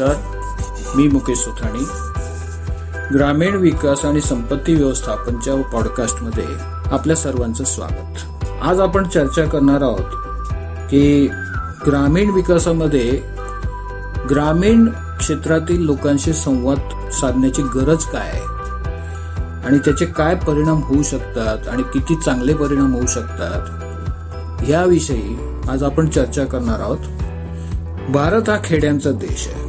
नमस्कार 0.00 0.96
मी 0.96 1.08
मुकेश 1.08 1.38
सोथाणी. 1.38 1.78
ग्रामीण 3.14 3.54
विकास 3.54 4.04
आणि 4.04 4.20
संपत्ती 4.20 4.74
व्यवस्थापनच्या 4.74 5.54
पॉडकास्टमध्ये 5.72 6.44
आपल्या 6.92 7.16
सर्वांचं 7.16 7.64
स्वागत. 7.64 8.18
आज 8.62 8.80
आपण 8.80 9.08
चर्चा 9.08 9.44
करणार 9.44 9.82
आहोत 9.82 10.12
की 10.90 11.28
ग्रामीण 11.86 12.30
विकासामध्ये 12.30 13.22
ग्रामीण 14.30 14.88
क्षेत्रातील 15.18 15.82
लोकांशी 15.82 16.32
संवाद 16.32 17.10
साधण्याची 17.10 17.62
गरज 17.62 18.04
काय 18.04 18.28
आहे? 18.28 18.42
आणि 19.66 19.78
त्याचे 19.78 20.06
काय 20.06 20.34
परिणाम 20.34 20.82
होऊ 20.82 21.02
शकतात 21.02 21.68
आणि 21.68 21.82
किती 21.82 22.14
चांगले 22.14 22.54
परिणाम 22.54 22.94
होऊ 22.94 23.06
शकतात? 23.06 24.64
याविषयी 24.68 25.38
आज 25.68 25.82
आपण 25.82 26.08
चर्चा 26.08 26.44
करणार 26.44 26.80
आहोत. 26.80 26.98
भारत 28.10 28.50
हा 28.50 28.58
खेड्यांचा 28.64 29.10
देश 29.10 29.48
आहे. 29.54 29.67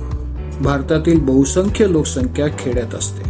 भारतातील 0.62 1.20
बहुसंख्य 1.20 1.91
लोकसंख्या 1.91 2.48
खेड्यात 2.59 2.95
असते. 2.95 3.30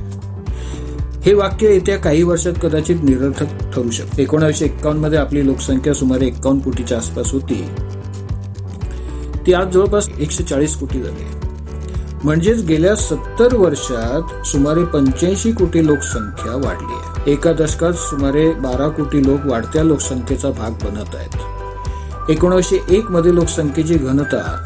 हे 1.25 1.33
वाक्य 1.33 1.73
येत्या 1.73 1.97
काही 1.97 2.23
वर्षात 2.23 2.53
कदाचित 2.61 2.95
निरर्थक 3.03 3.45
ठरू 3.73 3.89
शकते. 3.89 4.21
एकोणाशे 4.23 4.65
एक्कावन्नमध्ये 4.65 5.19
आपली 5.19 5.45
लोकसंख्या 5.45 5.93
सुमारे 5.93 6.27
एक्कावन्न 6.27 6.61
कोटीच्या 6.61 6.97
आसपास 6.97 7.31
होती. 7.31 7.65
ती 9.47 9.53
आज 9.53 9.73
जवळपास 9.73 10.09
एकशे 10.19 10.43
चाळीस 10.43 10.75
कोटी 10.75 11.01
झाली 11.01 11.25
म्हणजेच 12.23 12.63
गेल्या 12.65 12.95
सत्तर 12.95 13.55
वर्षात 13.55 14.45
सुमारे 14.45 14.83
पंच्याऐंशी 14.83 15.51
कोटी 15.51 15.85
लोकसंख्या 15.87 16.55
वाढली 16.55 16.93
आहे. 16.93 17.31
एका 17.31 17.53
दशकात 17.53 17.93
सुमारे 17.93 18.51
बारा 18.51 18.87
कोटी 18.87 19.25
लोक 19.27 19.39
वाढत्या 19.45 19.83
लोकसंख्येचा 19.83 20.49
भाग 20.49 20.71
बनत 20.71 21.15
आहेत. 21.15 22.29
एकोणीसशे 22.29 22.77
एक 22.89 23.11
मध्ये 23.11 23.35
लोकसंख्येची 23.35 23.95
घनता 23.95 24.65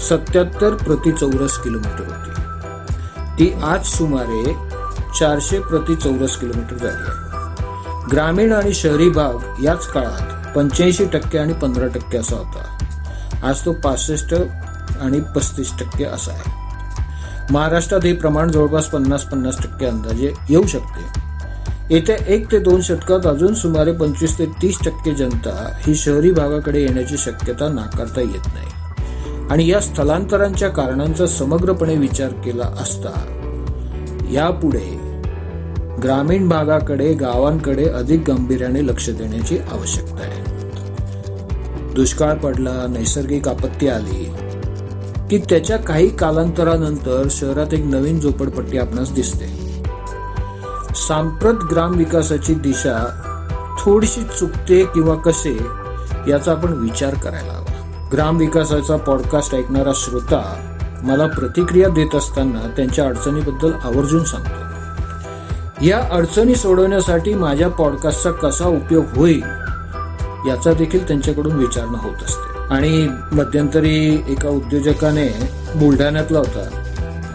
सत्याहत्तर 0.00 0.74
प्रति 0.74 1.12
चौरस 1.12 1.56
किलोमीटर 1.56 2.06
होती 2.06 2.30
ती 3.36 3.50
आज 3.62 3.84
सुमारे 3.86 4.54
चारशे 5.18 5.58
प्रति 5.60 5.94
चौरस 5.96 6.36
किलोमीटर 6.36 6.76
झाली 6.76 7.10
आहे। 7.10 8.10
ग्रामीण 8.10 8.52
आणि 8.52 8.72
शहरी 8.74 9.08
भाग 9.10 9.64
याच 9.64 9.86
काळात 9.86 10.54
पंच्याऐंशी 10.56 11.04
टक्के 11.04 11.38
आणि 11.38 11.52
पंधरा 11.52 11.86
टक्के 11.86 12.18
असा 12.18 12.36
होता. 12.36 13.48
आज 13.48 13.64
तो 13.64 13.72
पासष्ट 13.84 14.34
आणि 15.00 15.20
पस्तीस 15.36 15.72
टक्के 15.80 16.04
असा 16.04 16.32
आहे. 16.32 16.52
महाराष्ट्रात 17.52 18.04
हे 18.04 18.12
प्रमाण 18.12 18.50
जवळपास 18.50 18.88
पन्नास 18.88 19.24
पन्नास 19.24 19.62
टक्के 19.62 19.86
अंदाजे 19.86 20.32
येऊ 20.50 20.66
शकते. 20.66 21.22
येत्या 21.90 22.16
एक 22.26 22.50
ते 22.52 22.58
दोन 22.58 22.80
शतकात 22.80 23.26
अजून 23.26 23.54
सुमारे 23.54 23.92
पंचवीस 23.92 24.38
ते 24.38 24.46
तीस 24.62 24.78
टक्के 24.84 25.14
जनता 25.14 25.50
ही 25.86 25.94
शहरी 25.94 26.30
भागाकडे 26.30 26.80
येण्याची 26.80 27.16
शक्यता 27.16 27.68
नाकारता 27.68 28.20
येत 28.20 28.46
नाही. 28.54 28.73
आणि 29.50 29.70
या 29.70 29.80
स्थलांतरांच्या 29.80 30.68
कारणांचा 30.68 31.26
समग्रपणे 31.26 31.96
विचार 31.96 32.28
केला 32.28 32.64
असता. 32.64 33.12
यापुढे 34.32 35.00
ग्रामीण 36.02 36.48
भागाकडे 36.48 37.12
गावांकडे 37.12 37.88
अधिक 37.88 38.30
गांभीर्याने 38.30 38.86
लक्ष 38.86 39.10
देण्याची 39.10 39.58
आवश्यकता 39.58 40.20
आहे. 40.20 40.44
दुष्काळ 41.94 42.34
पडला 42.34 42.86
नैसर्गिक 42.88 43.48
आपत्ती 43.48 43.88
आली 43.88 44.32
की 45.30 45.38
त्याच्या 45.38 45.76
काही 45.76 46.16
कालांतरानंतर 46.16 47.26
शहरात 47.30 47.74
एक 47.74 47.84
नवीन 47.84 48.20
झोपडपट्टी 48.20 48.78
आपणास 48.78 49.12
दिसते. 49.12 49.64
सांप्रत 50.94 51.64
ग्राम 51.70 51.94
विकासाची 51.94 52.54
दिशा 52.54 53.20
थोडीशी 53.80 54.22
चुकते 54.22 54.84
किंवा 54.84 55.14
कसे 55.14 55.58
याचा 56.28 56.52
आपण 56.52 56.72
विचार 56.72 57.14
करायला 57.14 57.52
हवा. 57.52 57.63
ग्राम 58.12 58.36
विकासाचा 58.36 58.96
पॉडकास्ट 58.96 59.54
ऐकणारा 59.54 59.90
श्रोता 59.94 60.54
मला 61.02 61.26
प्रतिक्रिया 61.26 61.88
देत 61.88 62.14
असताना 62.14 62.68
त्यांच्या 62.76 63.06
अडचणीबद्दल 63.06 63.72
आवर्जून 63.84 64.24
सांगतो. 64.24 64.64
या 65.84 66.08
अडचणी 66.12 66.54
सोडवण्यासाठी 66.54 67.34
माझ्या 67.34 67.68
पॉडकास्टचा 67.68 68.30
कसा 68.30 68.66
उपयोग 68.66 69.04
होईल 69.16 69.42
याचा 70.48 70.72
देखील 70.72 71.08
त्यांच्याकडून 71.08 71.52
विचारणा 71.52 71.98
होत 71.98 72.24
असते. 72.24 72.74
आणि 72.74 73.08
मध्यंतरी 73.32 74.24
एका 74.28 74.48
उद्योजकाने 74.48 75.28
बुलढाण्यातला 75.74 76.38
होता 76.38 76.84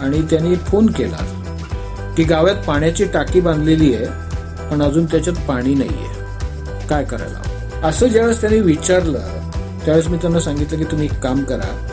आणि 0.02 0.22
त्यांनी 0.22 0.56
फोन 0.56 0.86
केला 0.86 1.18
की 2.18 2.24
गावात 2.24 2.66
पाण्याची 2.68 3.06
टाकी 3.06 3.42
बांधलेली 3.42 3.96
आहे 3.96 4.06
पण 4.70 4.82
अजून 4.82 5.06
त्याच्यात 5.06 5.48
पाणी 5.48 5.74
नाहीये. 5.74 6.20
काय 6.88 7.04
करायला? 7.04 7.42
असं 7.88 8.08
ज्यावेळेस 8.08 8.42
त्यांनी 8.42 8.60
विचारलं 8.60 9.39
त्यावेळेस 9.86 10.08
मी 10.08 10.18
त्यांना 10.18 10.40
सांगितलं 10.40 10.78
की 10.78 10.84
तुम्ही 10.84 11.06
एक 11.06 11.20
काम 11.20 11.44
करा. 11.44 11.86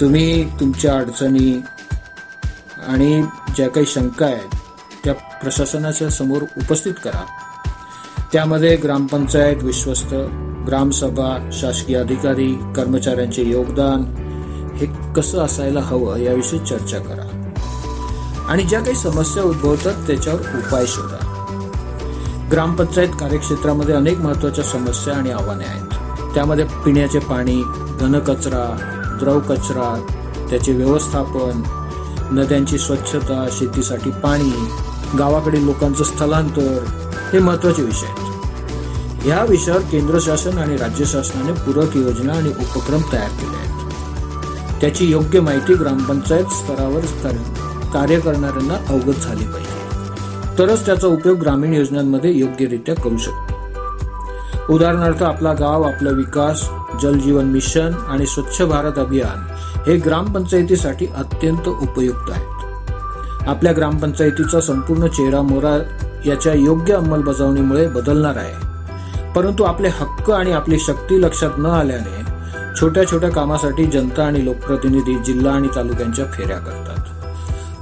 तुम्ही 0.00 0.44
तुमच्या 0.60 0.94
अडचणी 0.94 1.62
आणि 2.88 3.22
ज्या 3.56 3.70
काही 3.70 3.86
शंका 3.86 4.26
आहेत 4.26 4.54
त्या 5.04 5.14
प्रशासनाच्या 5.14 6.10
समोर 6.10 6.42
उपस्थित 6.42 6.92
करा. 7.04 7.24
त्यामध्ये 8.32 8.76
ग्रामपंचायत 8.76 9.56
विश्वस्त 9.62 10.14
ग्रामसभा 10.66 11.50
शासकीय 11.52 11.96
अधिकारी 11.96 12.54
कर्मचाऱ्यांचे 12.76 13.42
योगदान 13.42 14.04
हे 14.76 14.86
कसं 15.16 15.38
असायला 15.38 15.80
हवं 15.80 16.16
याविषयी 16.16 16.58
चर्चा 16.58 16.98
करा. 16.98 17.52
आणि 18.48 18.62
ज्या 18.62 18.80
काही 18.80 18.96
समस्या 18.96 19.42
उद्भवतात 19.42 20.06
त्याच्यावर 20.06 20.40
उपाय 20.40 20.84
शोधा. 20.86 21.28
ग्रामपंचायत 22.52 23.08
कार्यक्षेत्रामध्ये 23.08 23.94
अनेक 23.94 24.18
महत्त्वाच्या 24.18 24.64
समस्या 24.64 25.14
आणि 25.14 25.30
आव्हाने 25.30 25.64
आहेत. 25.64 25.91
त्यामध्ये 26.34 26.64
पिण्याचे 26.84 27.18
पाणी 27.18 27.62
घनकचरा 28.00 28.64
द्रव 29.20 29.40
कचरा 29.40 29.94
त्याचे 30.50 30.72
व्यवस्थापन 30.72 31.62
नद्यांची 32.32 32.78
स्वच्छता 32.78 33.46
शेतीसाठी 33.52 34.10
पाणी 34.10 34.52
गावाकडील 35.18 35.64
लोकांचं 35.64 36.04
स्थलांतर 36.04 36.84
हे 37.32 37.38
महत्त्वाचे 37.38 37.82
विषय 37.82 38.06
आहेत. 38.06 39.26
या 39.26 39.44
विषयावर 39.44 39.80
केंद्र 39.80 40.18
शासन 40.20 40.58
आणि 40.58 40.76
राज्य 40.76 41.04
शासनाने 41.04 41.52
पूरक 41.52 41.96
योजना 41.96 42.32
आणि 42.32 42.48
उपक्रम 42.48 43.00
तयार 43.12 43.28
केले 43.30 43.56
आहेत. 43.56 44.80
त्याची 44.80 45.10
योग्य 45.10 45.40
माहिती 45.40 45.74
ग्रामपंचायत 45.74 46.44
स्तरावर 46.44 47.00
कार्य 47.92 48.20
करणाऱ्यांना 48.20 48.74
अवगत 48.88 49.20
झाली 49.20 49.44
पाहिजे. 49.44 50.58
तरच 50.58 50.86
त्याचा 50.86 51.06
उपयोग 51.06 51.38
ग्रामीण 51.38 51.74
योजनांमध्ये 51.74 52.32
योग्यरित्या 52.32 52.94
करू 52.94 53.16
शकतो 53.16 53.51
उदाहरणार्थ 54.70 55.22
आपला 55.22 55.52
गाव 55.52 55.82
आपला 55.82 56.10
विकास 56.10 56.68
जलजीवन 57.02 57.44
मिशन 57.44 57.92
आणि 58.08 58.26
स्वच्छ 58.26 58.62
भारत 58.62 58.98
अभियान 58.98 59.52
हे 59.90 59.96
ग्रामपंचायतीसाठी 59.96 61.06
अत्यंत 61.06 61.68
उपयुक्त 61.68 62.30
आहेत. 62.30 62.62
आपल्या 63.48 63.72
ग्रामपंचायतीचा 63.76 64.60
संपूर्ण 64.60 65.06
चेहरा 65.06 65.42
मोरा 65.42 65.78
याच्या 66.26 66.52
योग्य 66.52 66.94
अंमलबजावणीमुळे 66.94 67.88
बदलणार 67.88 68.36
आहे. 68.36 68.72
परंतु 69.32 69.62
आपले 69.62 69.88
हक्क 69.88 70.30
आणि 70.30 70.52
आपली 70.52 70.78
शक्ती 70.78 71.22
लक्षात 71.22 71.50
न 71.58 71.66
आल्याने 71.66 72.22
छोट्या 72.80 73.10
छोट्या 73.10 73.30
कामासाठी 73.30 73.86
जनता 73.86 74.22
आणि 74.22 74.44
लोकप्रतिनिधी 74.44 75.14
जिल्हा 75.14 75.54
आणि 75.54 75.68
तालुक्यांच्या 75.76 76.24
फेऱ्या 76.24 76.58
करतात. 76.58 77.04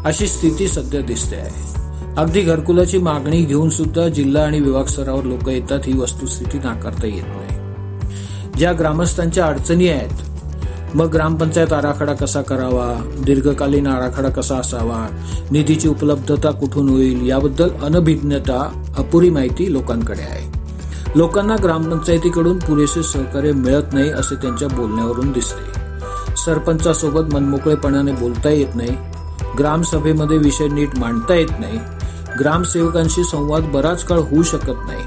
अशी 0.06 0.26
स्थिती 0.26 0.68
सध्या 0.68 1.00
दिसते 1.00 1.36
आहे. 1.36 1.79
अगदी 2.20 2.41
घरकुलाची 2.41 2.98
मागणी 2.98 3.41
घेऊन 3.42 3.70
सुद्धा 3.70 4.08
जिल्हा 4.08 4.42
आणि 4.44 4.60
विभाग 4.60 4.84
स्तरावर 4.84 5.25
लोक 5.25 5.48
येतात 5.48 5.78
ही 5.86 5.92
वस्तुस्थिती 5.98 6.58
नाकारता 6.58 7.06
येत 7.06 7.22
नाही. 7.26 8.58
ज्या 8.58 8.72
ग्रामस्थांच्या 8.72 9.47
अडचणी 9.47 9.88
आहेत 9.88 10.97
मग 10.97 11.06
ग्रामपंचायत 11.06 11.72
आराखडा 11.72 12.14
कसा 12.14 12.42
करावा 12.42 13.14
दीर्घकालीन 13.25 13.86
आराखडा 13.86 14.28
कसा 14.28 14.56
असावा 14.56 15.06
निधीची 15.50 15.88
उपलब्धता 15.88 16.50
कुठून 16.50 16.88
होईल 16.88 17.28
याबद्दल 17.28 17.69
अनभिज्ञता 17.82 18.59
अपुरी 18.98 19.30
माहिती 19.30 19.72
लोकांकडे 19.72 20.22
आहे. 20.22 20.48
लोकांना 21.16 21.56
ग्रामपंचायतीकडून 21.62 22.59
पुरेसे 22.59 23.03
सहकार्य 23.03 23.53
मिळत 23.53 23.92
नाही 23.92 24.10
असे 24.10 24.34
त्यांच्या 24.34 24.68
बोलण्यावरून 24.68 25.33
दिसते. 25.33 26.36
सरपंचासोबत 26.36 27.34
मनमोकळेपणाने 27.34 28.12
बोलता 28.12 28.50
येत 28.50 28.77
नाही. 28.77 28.97
ग्रामसभेमध्ये 29.59 30.39
विषय 30.39 30.68
नीट 30.68 30.98
मांडता 30.98 31.34
येत 31.34 31.60
नाही. 31.60 31.78
ग्रामसेवकांशी 32.41 33.25
संवाद 33.25 33.63
बराच 33.63 34.04
काळ 34.04 34.19
होऊ 34.19 34.42
शकत 34.42 34.87
नाही. 34.87 35.04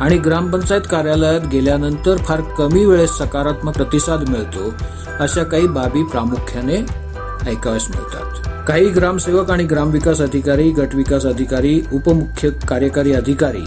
आणि 0.00 0.18
ग्रामपंचायत 0.18 0.80
कार्यालयात 0.90 1.40
गेल्यानंतर 1.52 2.16
फार 2.16 2.40
कमी 2.40 2.84
वेळेस 2.84 3.10
सकारात्मक 3.10 3.76
प्रतिसाद 3.76 4.28
मिळतो 4.28 4.74
अशा 5.20 5.42
काही 5.42 5.66
बाबी 5.66 6.02
प्रामुख्याने 6.02 6.76
ऐकाव्यास 7.46 7.86
मिळतात. 7.90 8.48
काही 8.68 8.88
ग्रामसेवक 8.88 9.50
आणि 9.50 9.64
ग्रामविकास 9.64 10.20
अधिकारी 10.20 10.70
गट 10.70 10.94
विकास 10.94 11.26
अधिकारी 11.26 11.80
उपमुख्य 11.92 12.50
कार्यकारी 12.68 13.12
अधिकारी 13.12 13.64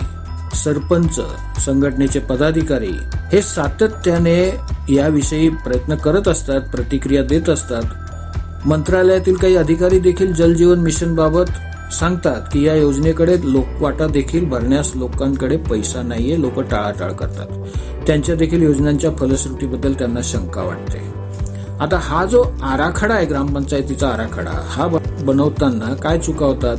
सरपंच 0.56 1.20
संघटनेचे 1.66 2.20
पदाधिकारी 2.20 2.94
हे 3.32 3.42
सातत्याने 3.42 4.60
याविषयी 4.90 5.50
प्रयत्न 5.50 5.96
करत 5.96 6.28
असतात 6.28 6.62
प्रतिक्रिया 6.62 7.24
देत 7.24 7.50
असतात. 7.50 7.84
मंत्रालयातील 8.66 9.36
काही 9.36 9.56
अधिकारी 9.56 10.00
देखील 10.00 10.34
जलजीवन 10.34 10.80
मिशन 10.80 11.16
बाबत 11.16 11.50
सांगतात 11.92 12.42
की 12.54 12.64
या 12.66 12.76
योजनेकडे 12.76 13.36
लोकवाटा 13.44 14.08
देखील 14.08 14.46
भरण्यास 14.50 14.92
लोकांकडे 14.96 15.58
पैसा 15.58 16.02
नाहीये 16.02 16.42
लोक 16.42 16.60
टाळाटाळ 16.60 17.12
करतात. 17.12 17.48
त्यांच्या 18.08 18.36
देखील 18.36 18.64
योजनांच्या 18.64 19.12
फलश्रुतीबद्दल 19.12 19.94
त्यांना 19.94 20.20
शंका 20.24 20.62
वाटते. 20.62 21.00
आता 21.80 21.98
हा 22.02 22.26
जो 22.26 22.44
आराखडा 22.64 23.14
आहे 23.14 23.26
ग्रामपंचायतीचा 23.26 24.08
आराखडा 24.08 24.52
हा 24.70 24.88
बनवताना 25.26 25.94
काय 25.94 26.20
चुका 26.20 26.46
होतात? 26.46 26.78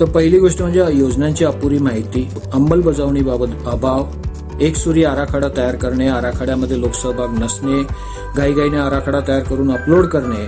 तर 0.00 0.04
पहिली 0.04 0.38
गोष्ट 0.38 0.62
म्हणजे 0.62 0.84
योजनांची 0.98 1.44
अपुरी 1.44 1.78
माहिती 1.78 2.28
अंमलबजावणीबाबत 2.52 3.68
अभाव 3.68 4.06
एकसुरी 4.60 5.04
आराखडा 5.04 5.48
तयार 5.56 5.76
करणे 5.76 6.08
आराखड्यामध्ये 6.08 6.80
लोकसहभाग 6.80 7.38
नसणे 7.38 7.82
घाईघाईने 8.36 8.76
आराखडा 8.76 9.20
तयार 9.28 9.42
करून 9.42 9.70
अपलोड 9.72 10.06
करणे 10.06 10.46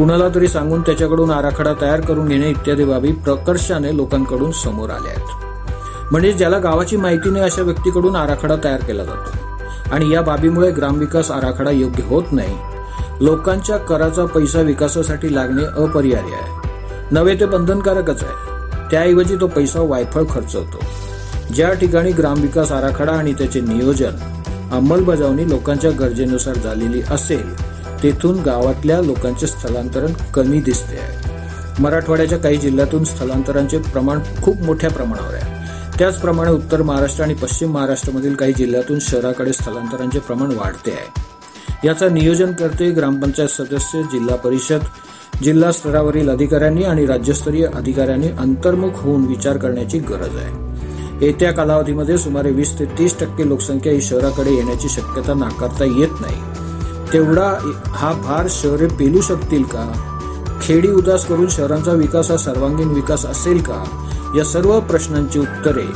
कुणाला 0.00 0.28
तरी 0.34 0.48
सांगून 0.48 0.82
त्याच्याकडून 0.82 1.30
आराखडा 1.30 1.72
तयार 1.80 2.00
करून 2.00 2.28
घेणे 2.28 2.50
इत्यादी 2.50 2.84
बाबी 2.84 3.12
प्रकर्षाने 3.12 3.96
लोकांकडून 3.96 4.50
समोर 4.50 4.90
आल्या 4.90 5.12
आहेत. 5.12 6.12
म्हणजे 6.12 6.32
ज्याला 6.32 6.58
गावाची 6.58 6.96
माहिती 6.96 7.30
नाही 7.30 7.44
अशा 7.44 7.62
व्यक्तीकडून 7.62 8.16
आराखडा 8.16 8.56
तयार 8.64 8.80
केला 8.80 9.04
जातो. 9.04 9.30
आणि 9.92 10.10
या 10.12 10.22
बाबीमुळे 10.22 10.70
ग्रामविकास 10.70 11.30
आराखडा 11.30 11.70
योग्य 11.70 12.02
होत 12.02 12.32
नाही. 12.32 12.56
लोकांच्या 13.20 13.76
कराचा 13.76 14.24
पैसा 14.24 14.60
विकासासाठी 14.60 15.34
लागणे 15.34 15.64
अपरिहार्य 15.64 16.34
आहे. 16.34 16.70
नव्हे 17.10 17.40
ते 17.40 17.44
बंधनकारकच 17.44 18.24
आहे. 18.24 18.88
त्याऐवजी 18.90 19.36
तो 19.36 19.46
पैसा 19.46 19.80
वायफळ 19.80 20.22
खर्च 20.30 20.56
होतो 20.56 20.80
ज्या 21.54 21.72
ठिकाणी 21.72 22.12
ग्रामविकास 22.12 22.72
आराखडा 22.72 23.12
आणि 23.12 23.32
त्याचे 23.32 23.60
नियोजन 23.60 24.12
अंमलबजावणी 24.72 25.50
लोकांच्या 25.50 25.90
गरजेनुसार 25.90 26.54
झालेली 26.54 27.02
असेल 27.10 27.69
तेथून 28.02 28.42
गावातल्या 28.42 29.00
लोकांचे 29.02 29.46
स्थलांतरण 29.46 30.12
कमी 30.34 30.60
दिसते 30.60 30.96
आहे. 30.96 31.30
मराठवाड्याच्या 31.82 32.38
काही 32.38 32.56
जिल्ह्यातून 32.56 33.04
स्थलांतरांचे 33.04 33.78
प्रमाण 33.78 34.18
खूप 34.42 34.62
मोठ्या 34.62 34.90
प्रमाणावर 34.90 35.34
आहे. 35.34 35.60
त्याचप्रमाणे 35.98 36.50
उत्तर 36.50 36.82
महाराष्ट्र 36.82 37.24
आणि 37.24 37.34
पश्चिम 37.34 37.70
महाराष्ट्रामधील 37.70 38.34
काही 38.34 38.52
जिल्ह्यातून 38.52 38.98
शहराकडे 39.00 39.52
स्थलांतरांचे 39.52 40.18
प्रमाण 40.18 40.50
वाढते 40.50 40.90
आहे. 40.90 41.20
याचा 41.84 42.08
नियोजन 42.08 42.52
करते 42.52 42.90
ग्रामपंचायत 42.90 43.48
सदस्य 43.48 44.02
जिल्हा 44.02 44.36
परिषद 44.36 44.80
जिल्हा 45.42 45.72
स्तरावरील 45.72 46.30
अधिकाऱ्यांनी 46.30 46.82
आणि 46.82 47.06
राज्यस्तरीय 47.06 47.66
अधिकाऱ्यांनी 47.66 48.28
अंतर्मुख 48.28 48.90
होऊन 48.94 49.26
विचार 49.26 49.56
करण्याची 49.56 49.98
गरज 49.98 50.36
आहे. 50.36 50.70
येत्या 51.26 51.52
कालावधीमध्ये 51.52 52.18
सुमारे 52.18 52.50
वीस 52.50 52.78
ते 52.78 52.84
तीस 52.84 53.18
टक्के 53.18 53.48
लोकसंख्या 53.48 53.92
ही 53.92 54.00
शहराकडे 54.00 54.50
येण्याची 54.50 54.88
शक्यता 54.88 55.34
नाकारता 55.34 55.84
येत 55.84 56.20
नाही. 56.20 56.59
तेवढा 57.12 57.72
हा 57.86 58.12
भार 58.12 58.46
शहरे 58.50 58.86
पेलू 58.86 59.20
शकतील 59.20 59.62
का? 59.62 59.92
खेडी 60.62 60.88
उदास 60.88 61.26
करून 61.26 61.48
शहरांचा 61.48 61.92
विकास 61.92 62.30
हा 62.30 62.36
सर्वांगीण 62.36 62.88
विकास 62.88 63.26
असेल 63.26 63.60
का? 63.62 63.84
या 64.36 64.44
सर्व 64.44 64.80
प्रश्नांची 64.80 65.38
उत्तरे 65.38 65.86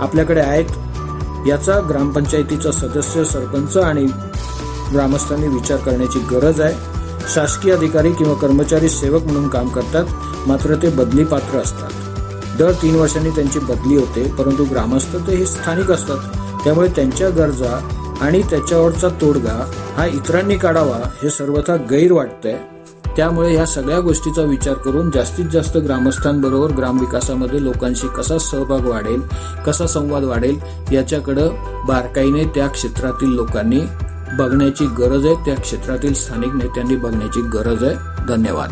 आपल्याकडे 0.00 0.40
आहेत. 0.40 0.64
याचा 1.48 1.80
ग्रामपंचायतीचा 1.88 2.72
सदस्य 2.72 3.24
सरपंच 3.24 3.76
आणि 3.76 4.04
ग्रामस्थांनी 4.92 5.48
विचार 5.48 5.76
करण्याची 5.76 6.18
गरज 6.18 6.60
आहे. 6.60 6.74
शासकीय 7.34 7.72
अधिकारी 7.72 8.12
किंवा 8.12 8.34
कर्मचारी 8.34 8.88
सेवक 8.88 9.22
म्हणून 9.22 9.48
काम 9.48 9.68
करतात. 9.68 10.04
मात्र 10.46 10.74
ते 10.74 10.88
बदली 10.88 11.24
पात्र 11.24 11.58
असतात. 11.58 11.90
दर 12.58 12.72
तीन 12.72 12.94
वर्षांनी 12.94 13.30
त्यांची 13.30 13.58
बदली 13.58 13.96
होते 13.96 14.32
परंतु 14.32 14.64
ग्रामस्थ 14.64 15.16
ते 15.16 15.36
हे 15.36 15.46
स्थानिक 15.46 15.90
असतात. 15.90 16.18
त्यामुळे 16.64 16.88
त्यांच्या 16.88 17.28
गरजा 17.28 17.88
आणि 18.24 18.42
त्याच्यावरचा 18.42 19.08
तोडगा 19.08 19.70
हा 19.96 20.06
इतरांनी 20.06 20.56
काढावा 20.56 20.96
हे 21.22 21.30
सर्वथा 21.30 21.76
गैर 21.90 22.12
वाटतंय. 22.12 22.56
त्यामुळे 23.16 23.54
या 23.54 23.66
सगळ्या 23.66 24.00
गोष्टीचा 24.00 24.42
विचार 24.42 24.74
करून 24.74 25.10
जास्तीत 25.10 25.44
जास्त 25.52 25.76
ग्रामस्थांबरोबर 25.76 26.70
ग्रामविकासामध्ये 26.72 27.62
लोकांशी 27.64 28.08
कसा 28.08 28.38
सहभाग 28.38 28.86
वाढेल 28.86 29.20
कसा 29.66 29.86
संवाद 29.86 30.24
वाढेल 30.24 30.58
याच्याकडं 30.92 31.50
बारकाईने 31.86 32.44
त्या 32.44 32.66
क्षेत्रातील 32.66 33.28
लोकांनी 33.28 33.80
बघण्याची 34.38 34.86
गरज 34.86 35.26
आहे 35.26 35.34
त्या 35.34 35.54
क्षेत्रातील 35.54 36.14
स्थानिक 36.14 36.54
नेत्यांनी 36.54 36.96
बघण्याची 36.96 37.40
गरज 37.40 37.84
आहे. 37.84 37.94
धन्यवाद. 38.28 38.70